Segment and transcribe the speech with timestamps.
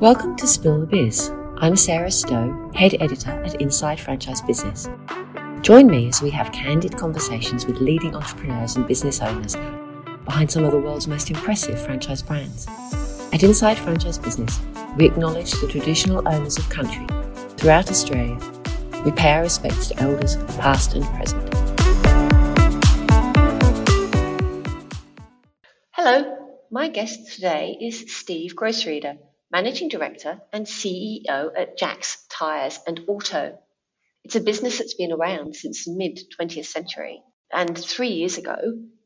[0.00, 1.32] Welcome to Spill the Biz.
[1.56, 4.88] I'm Sarah Stowe, Head Editor at Inside Franchise Business.
[5.62, 9.56] Join me as we have candid conversations with leading entrepreneurs and business owners
[10.24, 12.68] behind some of the world's most impressive franchise brands.
[13.32, 14.60] At Inside Franchise Business,
[14.96, 17.06] we acknowledge the traditional owners of country
[17.56, 18.38] throughout Australia.
[19.04, 21.69] We pay our respects to elders, past and present.
[26.02, 26.34] Hello,
[26.70, 29.18] my guest today is Steve Grossrieder
[29.52, 33.58] Managing Director and CEO at Jax Tyres and Auto.
[34.24, 37.20] It's a business that's been around since the mid 20th century
[37.52, 38.56] and three years ago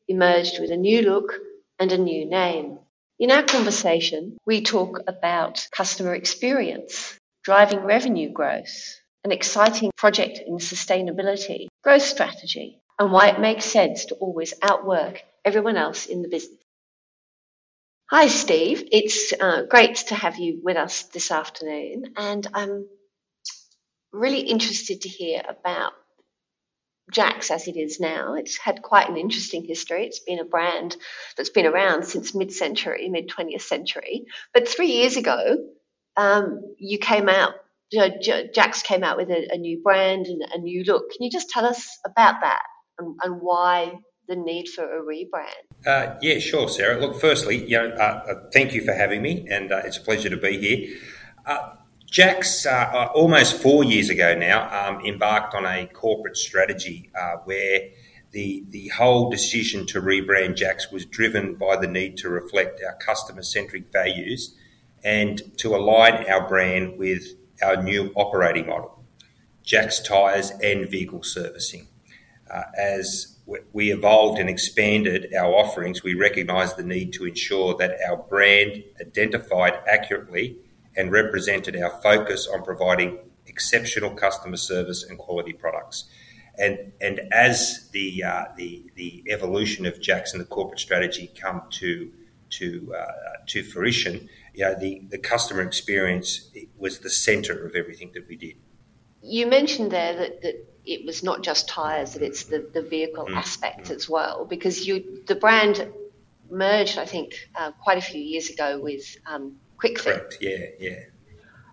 [0.07, 1.35] emerged with a new look
[1.81, 2.79] and a new name.
[3.19, 10.59] In our conversation, we talk about customer experience, driving revenue growth, an exciting project in
[10.59, 16.29] sustainability, growth strategy, and why it makes sense to always outwork everyone else in the
[16.29, 16.61] business.
[18.11, 18.87] Hi, Steve.
[18.93, 22.87] It's uh, great to have you with us this afternoon, and I'm
[24.13, 25.95] really interested to hear about
[27.11, 28.35] Jax as it is now.
[28.35, 30.05] It's had quite an interesting history.
[30.05, 30.99] It's been a brand
[31.39, 34.27] that's been around since mid century, mid 20th century.
[34.53, 35.57] But three years ago,
[36.19, 37.55] um, you came out,
[37.91, 38.11] you know,
[38.53, 41.11] Jax came out with a, a, new brand and a new look.
[41.11, 42.65] Can you just tell us about that
[42.99, 43.95] and, and why
[44.29, 45.87] the need for a rebrand?
[45.87, 46.99] Uh, yeah, sure, Sarah.
[47.01, 50.01] Look, firstly, you know, uh, uh, thank you for having me, and uh, it's a
[50.01, 50.99] pleasure to be here.
[51.45, 51.75] Uh,
[52.07, 57.11] Jax, uh, almost four years ago now, um, embarked on a corporate strategy
[57.45, 57.89] where
[58.31, 62.95] the the whole decision to rebrand Jax was driven by the need to reflect our
[62.97, 64.55] customer centric values
[65.03, 69.05] and to align our brand with our new operating model,
[69.65, 71.89] Jax Tyres and Vehicle Servicing.
[72.79, 73.34] as
[73.73, 78.83] we evolved and expanded our offerings, we recognised the need to ensure that our brand
[79.01, 80.57] identified accurately
[80.97, 86.05] and represented our focus on providing exceptional customer service and quality products.
[86.59, 92.11] And, and as the, uh, the, the evolution of Jackson, the corporate strategy, come to,
[92.51, 93.13] to, uh,
[93.47, 98.37] to fruition, you know, the, the customer experience was the centre of everything that we
[98.37, 98.55] did.
[99.25, 103.27] You mentioned there that, that it was not just tires, that it's the, the vehicle
[103.27, 103.37] mm.
[103.37, 105.91] aspect as well, because you the brand
[106.51, 110.05] merged, I think, uh, quite a few years ago with um, QuickFit.
[110.05, 110.39] Correct.
[110.41, 111.01] Yeah, yeah.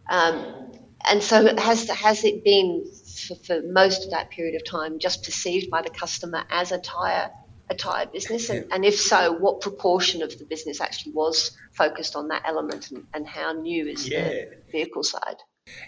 [0.09, 0.71] Um,
[1.05, 2.85] and so has has it been
[3.27, 6.77] for, for, most of that period of time just perceived by the customer as a
[6.77, 7.31] tire
[7.69, 8.75] a tire business, and, yeah.
[8.75, 13.05] and if so, what proportion of the business actually was focused on that element, and,
[13.13, 14.27] and how new is yeah.
[14.27, 15.37] the vehicle side?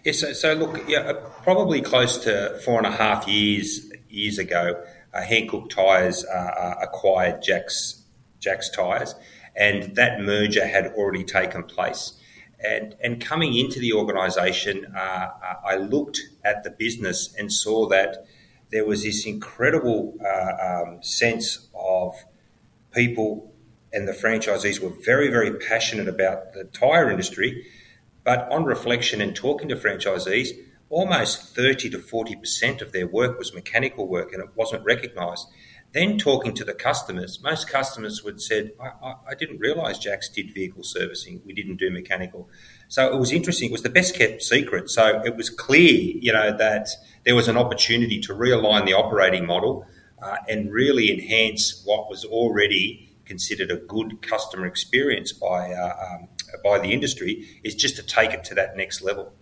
[0.03, 1.13] Yes, so, so look, yeah, uh,
[1.43, 6.75] probably close to four and a half years years ago, uh, Hankook Tires uh, uh,
[6.81, 8.03] acquired Jax
[8.39, 9.15] Jax Tyres,
[9.55, 12.13] and that merger had already taken place.
[12.59, 17.87] And and coming into the organisation, uh, uh, I looked at the business and saw
[17.87, 18.25] that
[18.71, 20.17] there was this incredible
[20.61, 22.15] um, sense of
[22.91, 23.53] people
[23.91, 27.65] and the franchisees were very very passionate about the tyre industry
[28.23, 30.49] but on reflection and talking to franchisees,
[30.89, 35.47] almost 30 to 40% of their work was mechanical work and it wasn't recognised.
[35.91, 40.27] Then talking to the customers, most customers would said, I, I, I didn't realise Jax
[40.27, 41.41] did vehicle servicing.
[41.45, 42.49] We didn't do mechanical.
[42.87, 43.69] So it was interesting.
[43.69, 44.89] It was the best kept secret.
[44.89, 46.89] So it was clear, you know, that
[47.25, 49.85] there was an opportunity to realign the operating model
[50.21, 56.27] uh, and really enhance what was already considered a good customer experience by uh, um,
[56.63, 59.33] by the industry is just to take it to that next level.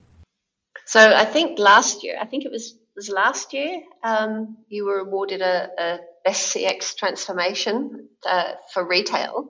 [0.85, 4.99] So I think last year, I think it was was last year, um, you were
[4.99, 9.49] awarded a, a best CX transformation uh, for retail.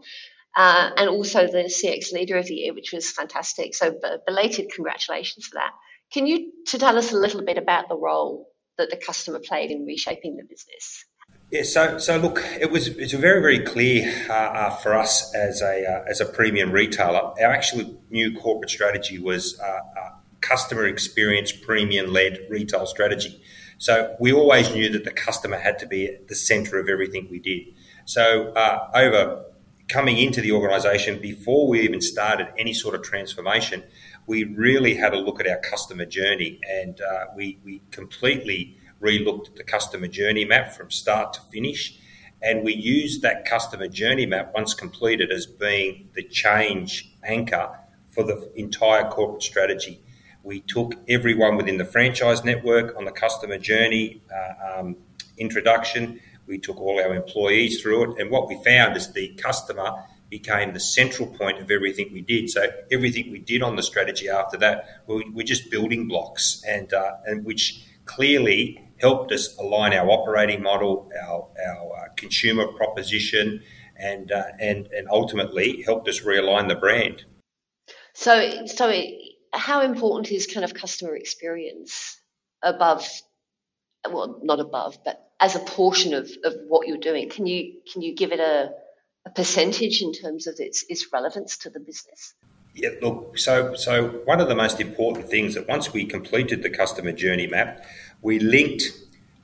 [0.55, 3.73] Uh, and also the CX Leader of the Year, which was fantastic.
[3.73, 5.71] So, belated congratulations for that.
[6.11, 9.71] Can you to tell us a little bit about the role that the customer played
[9.71, 11.05] in reshaping the business?
[11.51, 15.61] Yeah, so so look, it was it's very very clear uh, uh, for us as
[15.61, 17.19] a uh, as a premium retailer.
[17.19, 20.09] Our actual new corporate strategy was uh, uh,
[20.39, 23.43] customer experience premium led retail strategy.
[23.79, 27.27] So we always knew that the customer had to be at the centre of everything
[27.29, 27.63] we did.
[28.05, 29.43] So uh, over
[29.89, 33.83] coming into the organisation before we even started any sort of transformation,
[34.25, 37.01] we really had a look at our customer journey and
[37.35, 41.97] we we completely relooked at the customer journey map from start to finish.
[42.41, 48.23] And we used that customer journey map once completed as being the change anchor for
[48.23, 50.01] the entire corporate strategy.
[50.43, 54.95] We took everyone within the franchise network on the customer journey uh, um,
[55.37, 56.19] introduction.
[56.47, 58.19] We took all our employees through it.
[58.19, 62.49] And what we found is the customer became the central point of everything we did.
[62.49, 66.91] So everything we did on the strategy after that, we we're just building blocks, and
[66.91, 73.61] uh, and which clearly helped us align our operating model, our our uh, consumer proposition,
[73.97, 77.25] and uh, and and ultimately helped us realign the brand.
[78.13, 78.93] So so.
[79.53, 81.93] how important is kind of customer experience
[82.63, 83.05] above
[84.09, 87.61] well not above but as a portion of, of what you're doing can you
[87.91, 88.71] can you give it a
[89.25, 92.33] a percentage in terms of its, its relevance to the business?
[92.73, 96.69] Yeah, look, so so one of the most important things that once we completed the
[96.69, 97.85] customer journey map,
[98.21, 98.83] we linked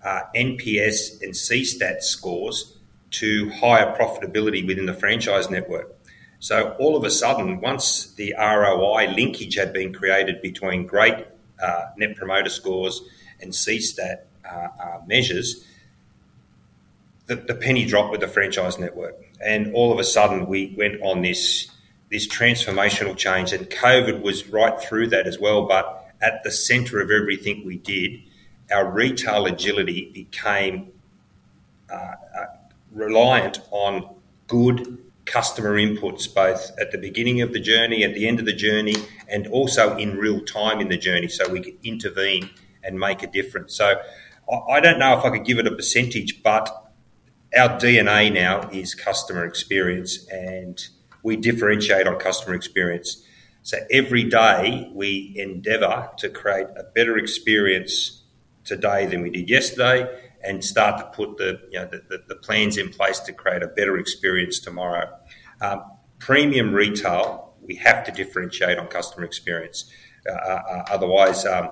[0.03, 2.77] uh, NPS and CSAT scores
[3.12, 5.95] to higher profitability within the franchise network.
[6.39, 11.25] So all of a sudden, once the ROI linkage had been created between great
[11.62, 13.01] uh, net promoter scores
[13.41, 15.65] and CSAT uh, uh, measures,
[17.25, 21.01] the, the penny dropped with the franchise network and all of a sudden we went
[21.01, 21.69] on this
[22.09, 25.68] this transformational change, and COVID was right through that as well.
[25.68, 28.21] But at the centre of everything we did,
[28.72, 30.92] our retail agility became
[31.92, 32.46] uh, uh,
[32.92, 34.16] reliant on
[34.48, 38.54] good customer inputs, both at the beginning of the journey, at the end of the
[38.54, 38.96] journey,
[39.28, 42.50] and also in real time in the journey, so we could intervene
[42.84, 43.75] and make a difference.
[43.75, 44.00] So
[44.69, 46.69] I don't know if I could give it a percentage, but
[47.58, 50.86] our DNA now is customer experience and
[51.24, 53.24] we differentiate on customer experience.
[53.64, 58.24] So every day we endeavour to create a better experience
[58.68, 60.08] today than we did yesterday
[60.44, 63.64] and start to put the, you know, the, the, the plans in place to create
[63.64, 65.10] a better experience tomorrow.
[65.62, 65.84] Um,
[66.19, 69.92] premium retail, we have to differentiate on customer experience.
[70.30, 71.69] Uh, uh, uh otherwise, um,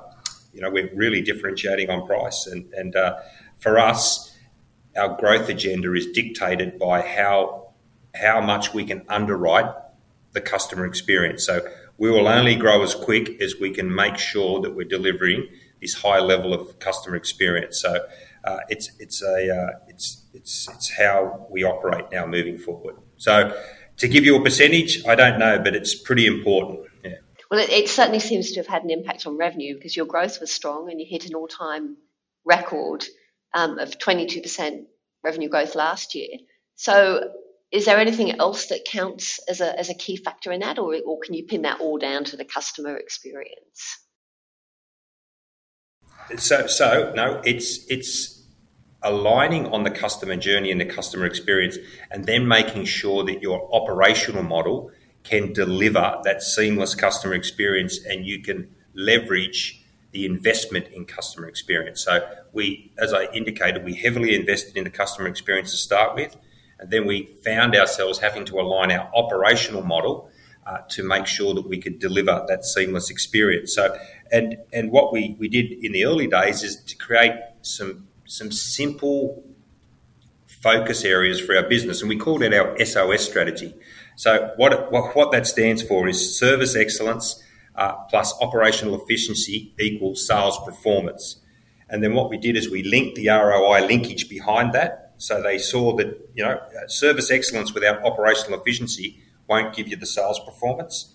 [0.53, 2.47] you know, we're really differentiating on price.
[2.47, 3.17] And, and uh,
[3.59, 4.35] for us,
[4.95, 7.73] our growth agenda is dictated by how
[8.15, 9.69] how much we can underwrite
[10.31, 11.45] the customer experience.
[11.45, 15.49] So we will only grow as quick as we can make sure that we're delivering
[15.81, 17.81] this high level of customer experience.
[17.81, 18.05] So
[18.43, 22.95] uh, it's it's a uh, it's it's it's how we operate now moving forward.
[23.17, 23.55] So
[23.97, 26.87] to give you a percentage, I don't know, but it's pretty important.
[27.03, 27.15] Yeah.
[27.49, 30.39] Well, it, it certainly seems to have had an impact on revenue because your growth
[30.39, 31.97] was strong and you hit an all-time
[32.43, 33.05] record
[33.53, 34.85] um, of 22%
[35.23, 36.29] revenue growth last year.
[36.75, 37.31] So
[37.71, 40.95] is there anything else that counts as a, as a key factor in that, or,
[41.05, 43.99] or can you pin that all down to the customer experience?
[46.37, 48.43] So, so no, it's it's
[49.01, 51.77] aligning on the customer journey and the customer experience,
[52.09, 54.91] and then making sure that your operational model
[55.23, 59.81] can deliver that seamless customer experience, and you can leverage
[60.11, 62.01] the investment in customer experience.
[62.01, 66.35] So we, as I indicated, we heavily invested in the customer experience to start with,
[66.79, 70.29] and then we found ourselves having to align our operational model
[70.65, 73.73] uh, to make sure that we could deliver that seamless experience.
[73.75, 73.95] So,
[74.31, 78.51] and and what we, we did in the early days is to create some some
[78.51, 79.43] simple
[80.47, 83.75] focus areas for our business, and we called it our SOS strategy.
[84.15, 87.43] So, what what, what that stands for is service excellence
[87.75, 91.41] uh, plus operational efficiency equals sales performance.
[91.89, 95.13] And then what we did is we linked the ROI linkage behind that.
[95.17, 100.05] So they saw that, you know, service excellence without operational efficiency won't give you the
[100.05, 101.13] sales performance.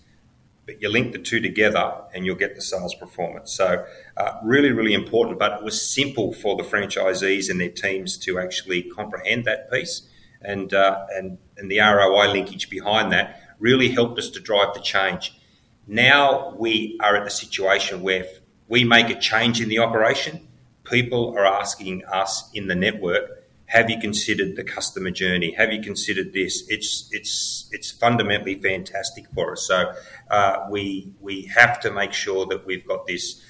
[0.65, 3.51] But you link the two together and you'll get the sales performance.
[3.51, 3.85] So,
[4.15, 5.39] uh, really, really important.
[5.39, 10.07] But it was simple for the franchisees and their teams to actually comprehend that piece.
[10.41, 14.81] And, uh, and, and the ROI linkage behind that really helped us to drive the
[14.81, 15.39] change.
[15.87, 18.25] Now we are at the situation where
[18.67, 20.47] we make a change in the operation,
[20.83, 23.40] people are asking us in the network,
[23.71, 25.53] have you considered the customer journey?
[25.53, 26.63] Have you considered this?
[26.67, 29.65] It's it's it's fundamentally fantastic for us.
[29.65, 29.93] So
[30.29, 33.41] uh, we we have to make sure that we've got this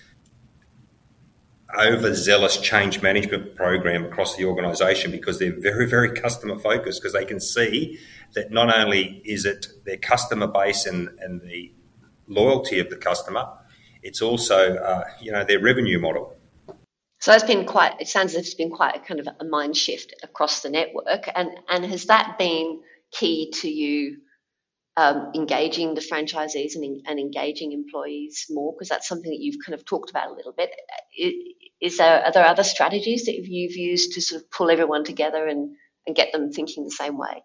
[1.76, 7.26] overzealous change management program across the organisation because they're very very customer focused because they
[7.26, 7.98] can see
[8.34, 11.72] that not only is it their customer base and and the
[12.28, 13.48] loyalty of the customer.
[14.04, 16.36] It's also, uh, you know, their revenue model.
[17.22, 18.02] So that's been quite.
[18.02, 20.70] It sounds as if it's been quite a kind of a mind shift across the
[20.70, 24.18] network, and and has that been key to you
[24.98, 28.74] um, engaging the franchisees and, and engaging employees more?
[28.74, 30.72] Because that's something that you've kind of talked about a little bit.
[31.80, 35.46] Is there are there other strategies that you've used to sort of pull everyone together
[35.46, 35.76] and
[36.08, 37.44] and get them thinking the same way?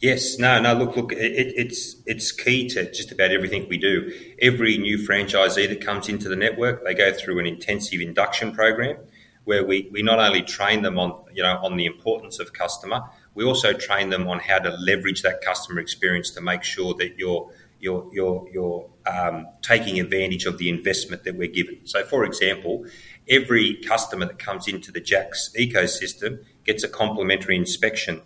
[0.00, 0.74] Yes, no, no.
[0.74, 1.12] Look, look.
[1.12, 4.12] It, it's it's key to just about everything we do.
[4.40, 8.96] Every new franchisee that comes into the network, they go through an intensive induction program
[9.44, 13.02] where we, we not only train them on you know on the importance of customer,
[13.34, 17.18] We also train them on how to leverage that customer experience to make sure that
[17.18, 17.50] you're
[17.80, 21.80] you're you're, you're um, taking advantage of the investment that we're given.
[21.84, 22.86] So, for example,
[23.28, 28.22] every customer that comes into the JAX ecosystem gets a complimentary inspection,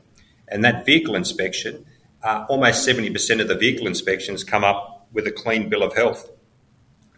[0.48, 1.86] and that vehicle inspection,
[2.22, 5.94] uh, almost seventy percent of the vehicle inspections come up with a clean bill of
[5.96, 6.30] health.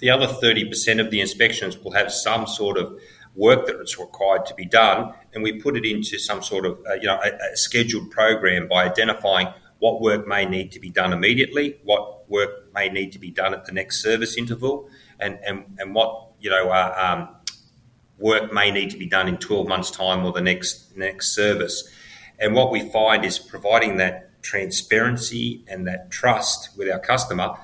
[0.01, 3.01] The other 30% of the inspections will have some sort of
[3.35, 6.79] work that is required to be done, and we put it into some sort of
[6.89, 10.91] uh, you know a, a, scheduled program by identifying what work may need to be
[10.91, 14.89] done immediately, what work may need to be done at the next service interval,
[15.21, 17.37] and and, and what you know uh, um,
[18.19, 21.89] work may need to be done in 12 months' time or the next next service.
[22.39, 27.57] And what we find is providing that transparency and that trust with our customer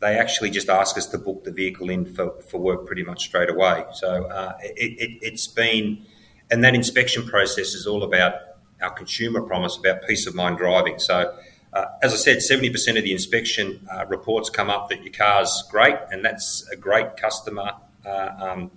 [0.00, 3.24] they actually just ask us to book the vehicle in for, for work pretty much
[3.24, 3.84] straight away.
[3.94, 6.04] So uh, it, it, has been,
[6.50, 8.34] and that inspection process is all about
[8.82, 10.98] our consumer promise about peace of mind driving.
[10.98, 11.36] So,
[11.72, 15.64] uh, as I said, 70% of the inspection uh, reports come up that your car's
[15.70, 17.72] great, and that's a great customer
[18.04, 18.70] uh, um,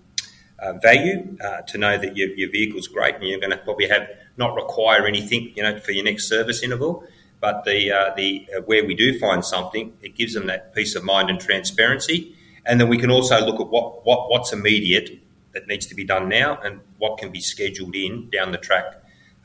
[0.59, 3.87] uh, value uh, to know that your, your vehicle's great and you're going to probably
[3.87, 7.03] have not require anything, you know, for your next service interval.
[7.41, 10.95] But the uh, the uh, where we do find something, it gives them that peace
[10.95, 12.35] of mind and transparency.
[12.65, 15.09] And then we can also look at what, what what's immediate
[15.53, 18.85] that needs to be done now, and what can be scheduled in down the track,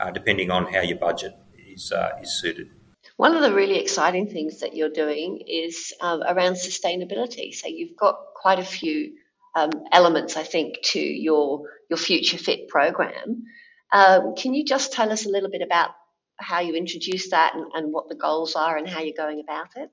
[0.01, 1.35] uh, depending on how your budget
[1.75, 2.69] is uh, is suited.
[3.17, 7.55] One of the really exciting things that you're doing is um, around sustainability.
[7.55, 9.13] So you've got quite a few
[9.55, 13.45] um, elements, I think, to your your Future Fit program.
[13.93, 15.91] Um, can you just tell us a little bit about
[16.39, 19.69] how you introduce that and, and what the goals are and how you're going about
[19.77, 19.91] it?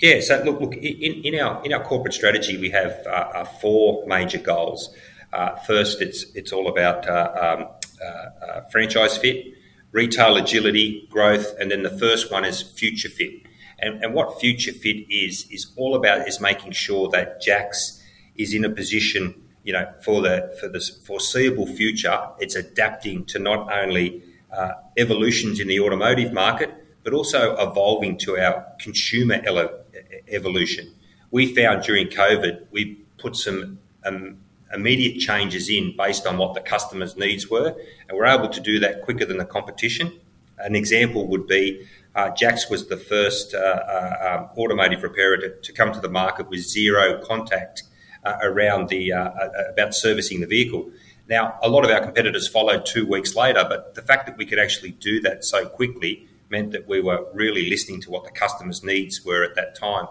[0.00, 3.44] Yeah, so look, look in, in our in our corporate strategy, we have uh, uh,
[3.44, 4.94] four major goals.
[5.32, 7.68] Uh, first, it's it's all about uh, um,
[8.02, 9.46] uh, uh, franchise fit,
[9.92, 13.32] retail agility, growth, and then the first one is future fit.
[13.78, 18.02] And, and what future fit is is all about is making sure that JAX
[18.36, 19.34] is in a position,
[19.64, 22.16] you know, for the for the foreseeable future.
[22.38, 28.38] It's adapting to not only uh, evolutions in the automotive market, but also evolving to
[28.38, 29.80] our consumer ele-
[30.28, 30.94] evolution.
[31.30, 34.38] We found during COVID, we put some um,
[34.72, 37.74] immediate changes in based on what the customer's needs were,
[38.08, 40.20] and we're able to do that quicker than the competition.
[40.58, 45.50] An example would be uh, JAX was the first uh, uh, um, automotive repairer to,
[45.62, 47.82] to, come to the market with zero contact
[48.24, 50.90] uh, around the uh, uh, about servicing the vehicle.
[51.28, 54.44] Now, a lot of our competitors followed two weeks later, but the fact that we
[54.44, 58.30] could actually do that so quickly meant that we were really listening to what the
[58.30, 60.06] customers' needs were at that time.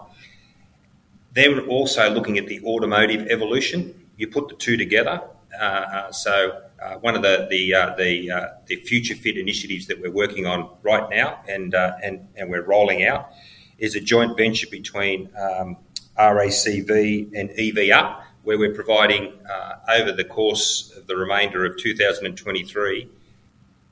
[1.32, 5.22] Then also looking at the automotive evolution, you put the two together.
[5.60, 9.86] Uh, uh, so uh, one of the the uh, the, uh, the future fit initiatives
[9.86, 13.30] that we're working on right now and and and we're rolling out
[13.78, 15.76] is a joint venture between um,
[16.18, 21.76] RACV and EV Up, where we're providing uh, over the course of the remainder of
[21.78, 23.08] 2023,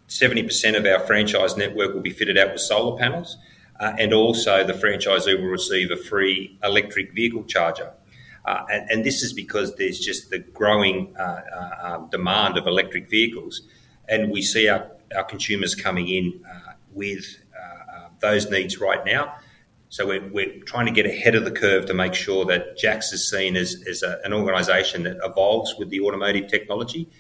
[0.08, 3.38] 70% of our franchise network will be fitted out with solar panels,
[3.80, 7.92] uh, and also the franchisee will receive a free electric vehicle charger.
[8.44, 12.66] Uh, and, and, this is because there's just the growing uh, uh, um, demand of
[12.66, 13.62] electric vehicles,
[14.08, 17.38] and we see our, our consumers coming in uh, with
[18.20, 19.34] those needs right now.
[19.92, 23.12] So we're, we're trying to get ahead of the curve to make sure that JAX
[23.12, 27.11] is seen as, as a, an organisation that evolves with the automotive technology,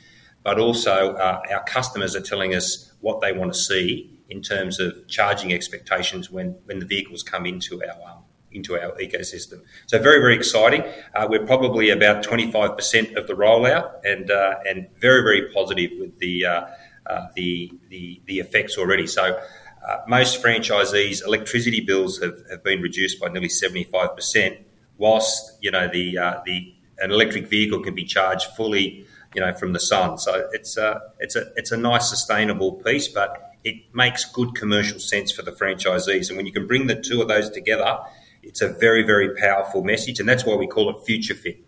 [0.42, 4.80] but also uh, our customers are telling us what they want to see in terms
[4.80, 9.62] of charging expectations when, when the vehicles come into our um, into our ecosystem.
[9.86, 10.82] So very very exciting.
[11.14, 16.18] Uh, we're probably about 25% of the rollout, and uh, and very very positive with
[16.18, 16.66] the uh,
[17.06, 19.06] uh, the, the the effects already.
[19.06, 19.38] So.
[19.86, 24.58] Uh, most franchisees' electricity bills have, have been reduced by nearly 75%,
[24.96, 29.52] whilst you know the uh, the an electric vehicle can be charged fully, you know,
[29.52, 30.18] from the sun.
[30.18, 34.98] So it's a it's a it's a nice sustainable piece, but it makes good commercial
[34.98, 36.28] sense for the franchisees.
[36.28, 37.98] And when you can bring the two of those together,
[38.42, 41.58] it's a very very powerful message, and that's why we call it future fit.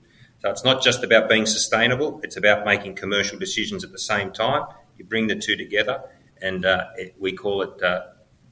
[0.40, 4.30] So it's not just about being sustainable; it's about making commercial decisions at the same
[4.30, 4.62] time.
[4.97, 6.02] You bring the two together,
[6.44, 8.02] and uh, it, we call it uh,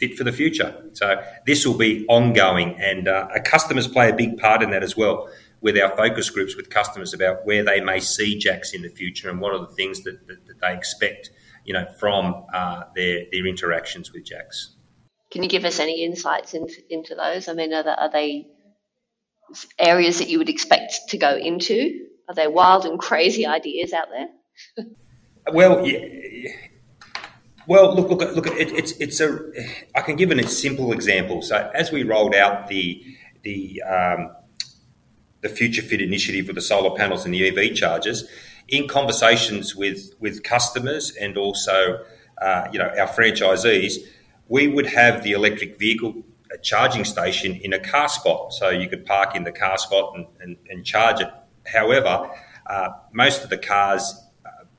[0.01, 0.75] fit for the future.
[0.95, 4.97] So this will be ongoing, and uh, customers play a big part in that as
[4.97, 5.29] well.
[5.61, 9.31] With our focus groups with customers about where they may see JAX in the future
[9.31, 11.31] and what are the things that, that, that they expect,
[11.65, 14.75] you know, from uh, their their interactions with JAX.
[15.31, 17.49] Can you give us any insights into, into those?
[17.49, 18.49] I mean, are, are they
[19.79, 22.07] areas that you would expect to go into?
[22.29, 24.87] Are there wild and crazy ideas out there?
[25.53, 26.01] well, yeah,
[27.67, 28.47] Well, look, look, look.
[28.49, 29.39] It, it's it's a.
[29.95, 31.43] I can give a simple example.
[31.43, 33.03] So as we rolled out the
[33.43, 34.33] the um,
[35.43, 38.25] the Future Fit initiative with the solar panels and the EV chargers,
[38.69, 42.05] in conversations with with customers and also
[42.41, 43.99] uh, you know our franchisees,
[44.49, 46.15] we would have the electric vehicle
[46.63, 50.27] charging station in a car spot, so you could park in the car spot and,
[50.41, 51.29] and, and charge it.
[51.67, 52.29] However,
[52.67, 54.15] uh, most of the cars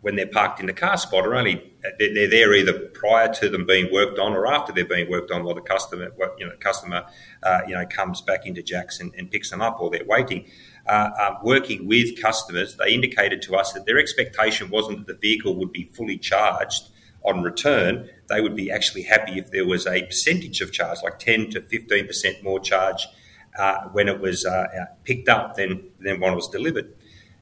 [0.04, 3.66] when they're parked in the car spot are only they're, there either prior to them
[3.66, 7.06] being worked on or after they're being worked on while the customer you know customer
[7.42, 10.46] uh, you know comes back into Jax and, and picks them up or they're waiting.
[10.86, 15.20] Uh, uh, working with customers, they indicated to us that their expectation wasn't that the
[15.30, 16.90] vehicle would be fully charged
[17.24, 18.10] on return.
[18.28, 21.62] They would be actually happy if there was a percentage of charge, like 10 to
[21.62, 23.08] 15% more charge
[23.58, 24.66] uh, when it was uh,
[25.06, 26.94] picked up than, than when it was delivered.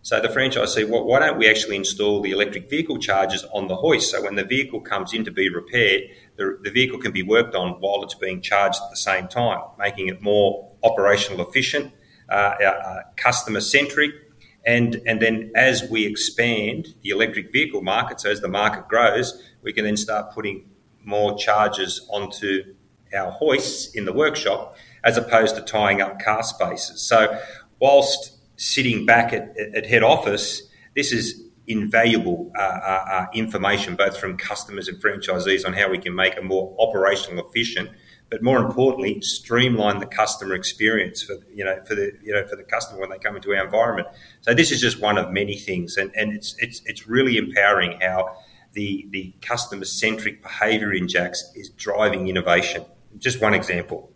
[0.03, 3.67] So the franchise said, well, why don't we actually install the electric vehicle chargers on
[3.67, 4.11] the hoist?
[4.11, 6.01] So when the vehicle comes in to be repaired,
[6.37, 9.61] the, the vehicle can be worked on while it's being charged at the same time,
[9.77, 11.93] making it more operational efficient,
[12.29, 14.11] uh, uh, customer centric.
[14.65, 19.41] And, and then as we expand the electric vehicle market, so as the market grows,
[19.61, 20.69] we can then start putting
[21.03, 22.73] more chargers onto
[23.13, 27.01] our hoists in the workshop as opposed to tying up car spaces.
[27.01, 27.39] So
[27.79, 30.61] whilst sitting back at, at head office,
[30.95, 35.97] this is invaluable uh, uh, uh, information both from customers and franchisees on how we
[35.97, 37.89] can make a more operational efficient,
[38.29, 42.55] but more importantly, streamline the customer experience for you know for the you know for
[42.55, 44.07] the customer when they come into our environment.
[44.41, 47.99] So this is just one of many things, and, and it's it's it's really empowering
[47.99, 48.35] how
[48.73, 52.85] the the customer centric behaviour in Jax is driving innovation.
[53.17, 54.11] Just one example.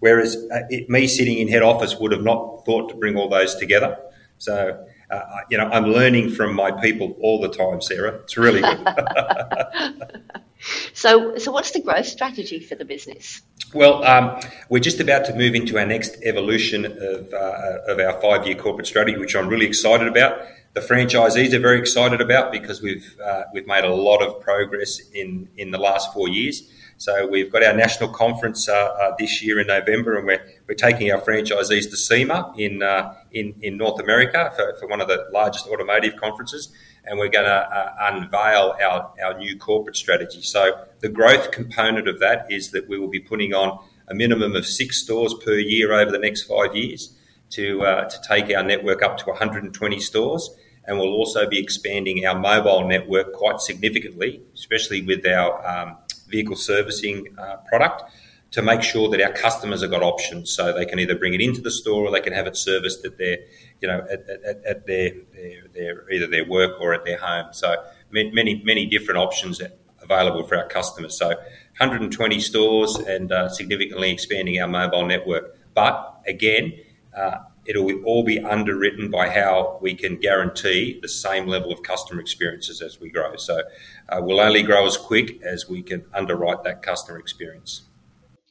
[0.00, 3.28] Whereas uh, it, me sitting in head office would have not thought to bring all
[3.28, 3.98] those together.
[4.38, 8.14] So, uh, you know, I'm learning from my people all the time, Sarah.
[8.22, 10.22] It's really good.
[10.92, 13.42] so, so what's the growth strategy for the business?
[13.74, 18.20] Well, um, we're just about to move into our next evolution of, uh, of our
[18.20, 20.40] five year corporate strategy, which I'm really excited about.
[20.74, 25.00] The franchisees are very excited about because we've uh, we've made a lot of progress
[25.10, 26.70] in in the last four years.
[26.98, 30.74] So we've got our national conference uh, uh, this year in November, and we're, we're
[30.74, 35.06] taking our franchisees to SEMA in, uh, in, in North America for, for one of
[35.06, 36.72] the largest automotive conferences,
[37.04, 40.42] and we're going to uh, unveil our, our new corporate strategy.
[40.42, 44.56] So the growth component of that is that we will be putting on a minimum
[44.56, 47.16] of six stores per year over the next five years
[47.50, 50.50] to, uh, to take our network up to 120 stores
[50.84, 56.56] and we'll also be expanding our mobile network quite significantly, especially with our um, vehicle
[56.56, 58.02] servicing uh, product
[58.50, 60.50] to make sure that our customers have got options.
[60.50, 63.04] So they can either bring it into the store or they can have it serviced
[63.04, 63.38] at their
[63.80, 67.52] you know at, at, at their, their, their, either their work or at their home.
[67.52, 67.76] So
[68.10, 69.60] many many different options
[70.00, 71.18] available for our customers.
[71.18, 75.56] So 120 stores and uh, significantly expanding our mobile network.
[75.74, 76.72] But again
[77.16, 77.38] uh,
[77.68, 82.80] it'll all be underwritten by how we can guarantee the same level of customer experiences
[82.80, 83.36] as we grow.
[83.36, 83.62] So
[84.08, 87.82] uh, we'll only grow as quick as we can underwrite that customer experience.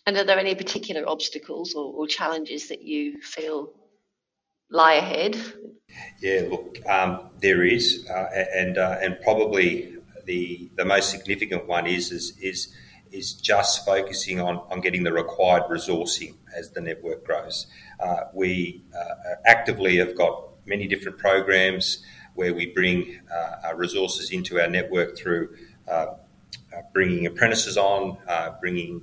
[0.06, 3.73] And are there any particular obstacles or, or challenges that you feel
[4.69, 5.36] lie ahead?
[6.21, 11.88] Yeah, look, um, there is, uh, and uh, and probably the the most significant one
[11.88, 12.73] is is is
[13.12, 17.67] is just focusing on, on getting the required resourcing as the network grows.
[18.00, 22.04] Uh, we uh, actively have got many different programs
[22.36, 25.56] where we bring uh, resources into our network through
[25.88, 28.17] uh, uh, bringing apprentices on,
[28.60, 29.02] bringing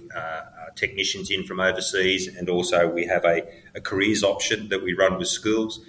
[0.77, 3.43] technicians in from overseas, and also we have a,
[3.75, 5.81] a careers option that we run with schools.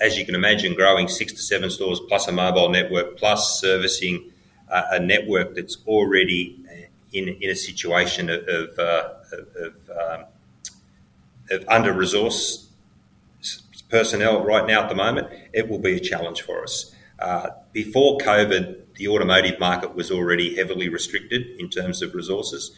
[0.00, 4.30] as you can imagine, growing six to seven stores plus a mobile network plus servicing
[4.68, 6.66] a network that's already
[7.12, 9.08] in, in a situation of, of, uh,
[9.58, 10.24] of, um,
[11.68, 12.66] under resourced
[13.88, 16.94] personnel right now at the moment, it will be a challenge for us.
[17.18, 22.72] Uh, before COVID, the automotive market was already heavily restricted in terms of resources.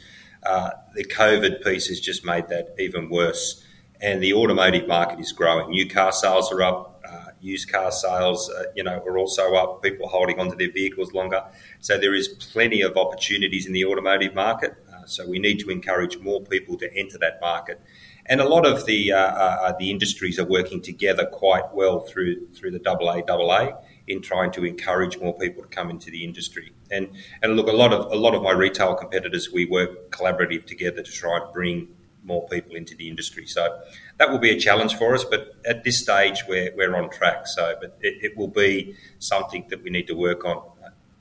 [0.44, 3.64] Uh, the COVID piece has just made that even worse.
[4.00, 5.70] And the automotive market is growing.
[5.70, 6.98] New car sales are up,
[7.40, 9.82] used car sales, uh, you know, are also up.
[9.82, 11.44] People are holding onto their vehicles longer.
[11.80, 14.74] So there is plenty of opportunities in the automotive market.
[14.92, 17.80] Uh, so we need to encourage more people to enter that market.
[18.28, 22.48] And a lot of the uh, uh the industries are working together quite well through
[22.48, 26.72] through the AAA in trying to encourage more people to come into the industry.
[26.90, 27.10] And
[27.42, 31.02] and look, a lot of a lot of my retail competitors, we work collaborative together
[31.02, 31.88] to try and bring
[32.24, 33.46] more people into the industry.
[33.46, 33.80] So
[34.18, 37.46] that will be a challenge for us, but at this stage we're, we're on track.
[37.46, 40.62] So, but it, it will be something that we need to work on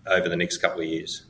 [0.05, 1.23] over the next couple of years.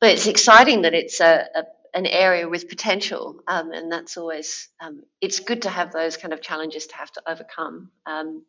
[0.00, 1.64] But it's exciting that it's a, a
[1.94, 6.34] an area with potential, um, and that's always um, it's good to have those kind
[6.34, 7.90] of challenges to have to overcome.
[8.04, 8.44] Um,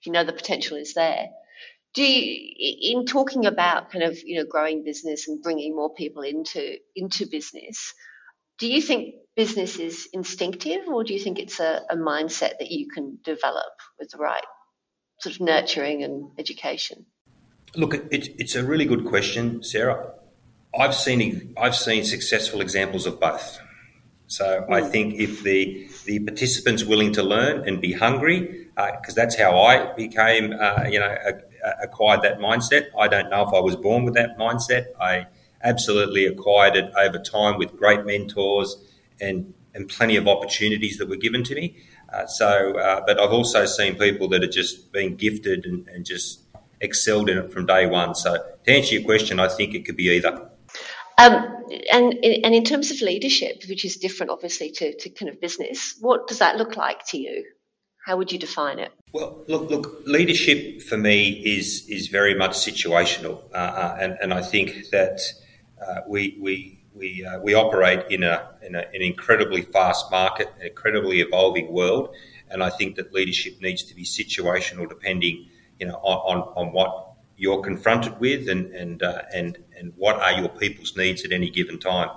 [0.00, 1.28] if you know the potential is there.
[1.94, 6.22] Do you, in talking about kind of you know growing business and bringing more people
[6.22, 7.92] into into business,
[8.58, 12.70] do you think business is instinctive, or do you think it's a, a mindset that
[12.70, 14.44] you can develop with the right
[15.20, 17.06] sort of nurturing and education?
[17.76, 20.14] Look, it, it's a really good question, Sarah.
[20.78, 23.60] I've seen I've seen successful examples of both.
[24.26, 24.66] So.
[24.70, 29.38] I think if the the participants willing to learn and be hungry, because uh, that's
[29.38, 31.32] how I became, uh, you know, a,
[31.66, 32.86] a, acquired that mindset.
[32.98, 34.86] I don't know if I was born with that mindset.
[35.00, 35.26] I
[35.62, 38.76] absolutely acquired it over time with great mentors
[39.20, 41.76] and and plenty of opportunities that were given to me.
[42.12, 46.04] Uh, so, uh, but I've also seen people that are just being gifted and, and
[46.04, 46.40] just
[46.80, 48.14] excelled in it from day one.
[48.14, 50.50] So, to answer your question, I think it could be either.
[51.18, 55.40] Um, and and in terms of leadership, which is different, obviously, to, to kind of
[55.40, 57.44] business, what does that look like to you?
[58.06, 58.92] How would you define it?
[59.12, 60.02] Well, look, look.
[60.06, 65.20] Leadership for me is is very much situational, uh, uh, and and I think that
[65.84, 70.48] uh, we we we uh, we operate in a in a, an incredibly fast market,
[70.60, 72.14] an incredibly evolving world,
[72.48, 75.48] and I think that leadership needs to be situational, depending,
[75.80, 77.07] you know, on on, on what
[77.38, 81.48] you're confronted with and, and, uh, and, and what are your people's needs at any
[81.48, 82.10] given time.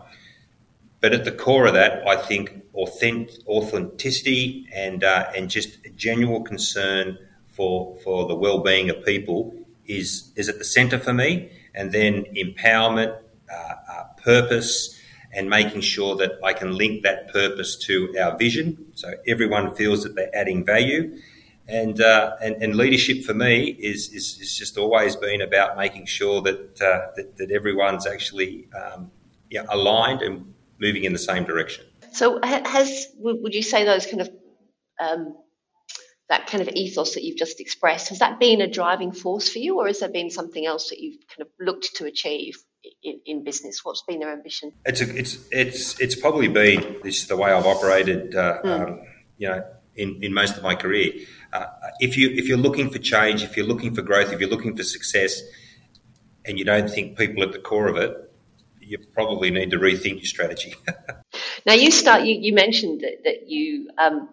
[1.00, 5.90] But at the core of that, I think authentic, authenticity and, uh, and just a
[5.90, 7.18] genuine concern
[7.50, 9.54] for, for the well-being of people
[9.86, 11.52] is, is at the centre for me.
[11.74, 13.18] And then empowerment,
[13.50, 15.00] uh, uh, purpose,
[15.34, 20.04] and making sure that I can link that purpose to our vision so everyone feels
[20.04, 21.18] that they're adding value
[21.72, 26.06] and, uh, and, and leadership for me is, is, is, just always been about making
[26.06, 29.12] sure that uh, that, that, everyone's actually um,
[29.50, 31.86] yeah, aligned and moving in the same direction.
[32.14, 34.30] So, has would you say those kind of
[35.00, 35.38] um,
[36.30, 39.60] that kind of ethos that you've just expressed has that been a driving force for
[39.60, 42.58] you, or has there been something else that you've kind of looked to achieve
[43.04, 43.82] in, in business?
[43.84, 44.74] What's been their ambition?
[44.86, 48.36] It's a, it's it's it's probably been this the way I've operated.
[48.36, 48.82] Uh, mm.
[48.82, 49.02] um,
[49.38, 49.64] you know,
[49.96, 51.14] in, in most of my career.
[51.54, 51.66] Uh,
[52.00, 54.76] if you if you're looking for change, if you're looking for growth, if you're looking
[54.76, 55.42] for success,
[56.46, 58.32] and you don't think people at the core of it,
[58.80, 60.76] you probably need to rethink your strategy.
[61.66, 62.24] now you start.
[62.24, 64.30] You, you mentioned that, that you um,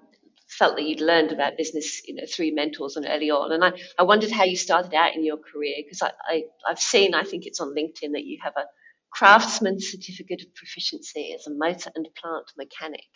[0.48, 3.72] felt that you'd learned about business, you know, through mentors and early on, and I,
[3.98, 7.24] I wondered how you started out in your career because I, I I've seen I
[7.24, 8.64] think it's on LinkedIn that you have a
[9.10, 13.08] craftsman certificate of proficiency as a motor and plant mechanic.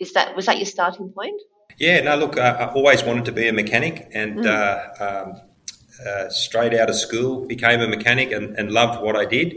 [0.00, 1.40] Is that was that your starting point?
[1.78, 4.46] Yeah, no, look, uh, I always wanted to be a mechanic and mm.
[4.46, 5.40] uh, um,
[6.06, 9.56] uh, straight out of school became a mechanic and, and loved what I did.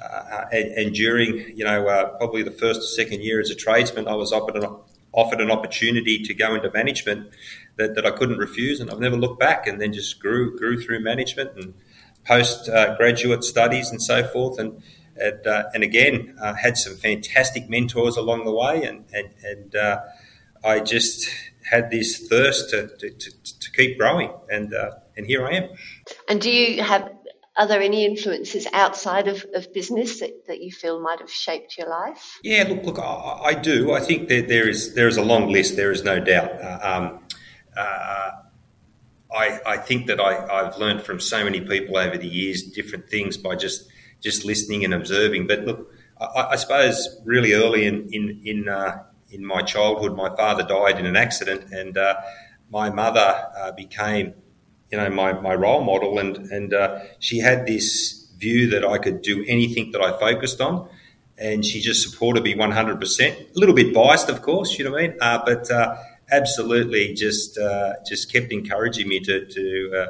[0.00, 3.54] Uh, and, and, during, you know, uh, probably the first or second year as a
[3.54, 4.64] tradesman, I was offered an,
[5.12, 7.28] offered an opportunity to go into management
[7.76, 9.66] that, that I couldn't refuse, and I've never looked back.
[9.66, 11.74] And then just grew grew through management and
[12.24, 14.58] post uh, graduate studies and so forth.
[14.58, 14.82] And
[15.16, 19.74] and, and again, had some fantastic mentors along the way, and and and
[20.64, 21.28] I just
[21.68, 25.68] had this thirst to, to, to, to keep growing, and uh, and here I am.
[26.28, 27.10] And do you have
[27.56, 31.76] are there any influences outside of, of business that, that you feel might have shaped
[31.76, 32.38] your life?
[32.42, 33.92] Yeah, look, look, I, I do.
[33.92, 35.76] I think that there is there is a long list.
[35.76, 36.52] There is no doubt.
[36.52, 37.20] Uh, um,
[37.76, 38.30] uh,
[39.32, 43.08] I, I think that I, I've learned from so many people over the years different
[43.08, 43.88] things by just
[44.20, 45.46] just listening and observing.
[45.46, 50.34] But look, I, I suppose really early in in in, uh, in my childhood, my
[50.36, 52.14] father died in an accident, and uh,
[52.70, 54.34] my mother uh, became,
[54.90, 58.98] you know, my, my role model, and and uh, she had this view that I
[58.98, 60.88] could do anything that I focused on,
[61.38, 63.38] and she just supported me one hundred percent.
[63.38, 65.96] A little bit biased, of course, you know what I mean, uh, but uh,
[66.30, 70.06] absolutely just uh, just kept encouraging me to to.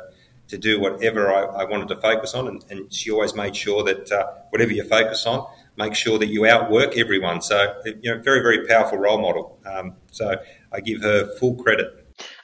[0.48, 3.85] to do whatever I, I, wanted to focus on, and, and, she always made sure
[3.85, 5.46] that whatever you focus on,
[5.80, 7.40] make sure that you outwork everyone.
[7.42, 9.60] So, you know, very, very powerful role model.
[9.64, 10.36] Um, so
[10.72, 11.88] I give her full credit.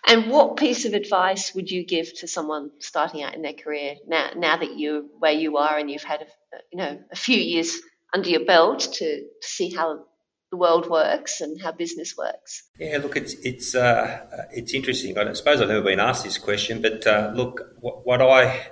[0.07, 3.97] And what piece of advice would you give to someone starting out in their career
[4.07, 6.27] now, now that you're where you are and you've had, a,
[6.73, 7.79] you know, a few years
[8.15, 10.05] under your belt to, to see how
[10.51, 12.63] the world works and how business works?
[12.79, 15.19] Yeah, look, it's it's uh, it's interesting.
[15.19, 18.69] I suppose I've never been asked this question, but uh, look, what, what, I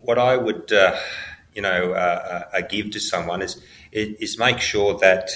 [0.00, 0.96] what I would uh,
[1.54, 3.62] you know uh, uh, give to someone is
[3.92, 5.30] is make sure that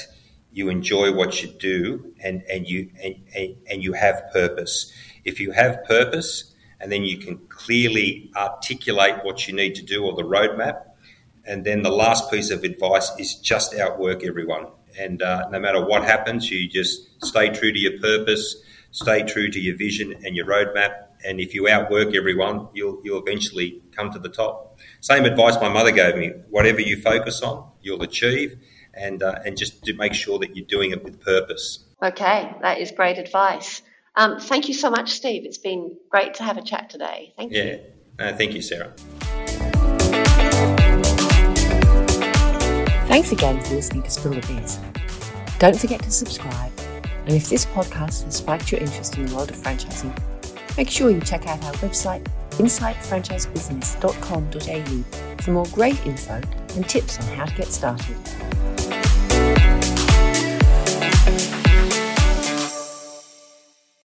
[0.52, 4.92] you enjoy what you do and and you and, and, and you have purpose.
[5.24, 10.04] If you have purpose, and then you can clearly articulate what you need to do
[10.04, 10.84] or the roadmap,
[11.44, 14.66] And then the last piece of advice is just outwork everyone.
[14.98, 18.56] And uh, no matter what happens, you just stay true to your purpose,
[18.90, 21.07] stay true to your vision and your roadmap.
[21.24, 24.78] And if you outwork everyone, you'll, you'll eventually come to the top.
[25.00, 28.58] Same advice my mother gave me whatever you focus on, you'll achieve.
[28.94, 31.84] And, uh, and just to make sure that you're doing it with purpose.
[32.02, 33.82] Okay, that is great advice.
[34.16, 35.44] Um, thank you so much, Steve.
[35.44, 37.32] It's been great to have a chat today.
[37.36, 37.62] Thank yeah.
[37.62, 37.80] you.
[38.18, 38.92] Yeah, thank you, Sarah.
[43.06, 44.78] Thanks again for listening to Spill the Biz.
[45.58, 46.72] Don't forget to subscribe,
[47.24, 50.16] and if this podcast has spiked your interest in the world of franchising,
[50.78, 56.40] make sure you check out our website, insidefranchisebusiness.com.au, for more great info
[56.76, 58.16] and tips on how to get started.